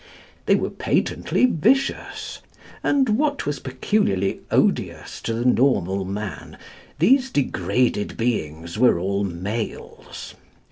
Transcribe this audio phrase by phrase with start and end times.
[0.47, 2.41] They were patently vicious;
[2.83, 6.57] and (what was peculiarly odious to the normal man)
[6.97, 10.33] these degraded beings were all males.